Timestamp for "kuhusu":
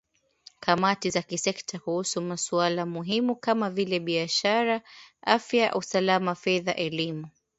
1.79-2.21